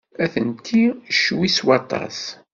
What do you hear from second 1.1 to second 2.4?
ccwi s waṭas.